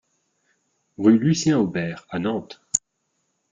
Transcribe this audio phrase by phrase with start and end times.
[0.97, 2.59] Rue Lucien Aubert à Nantes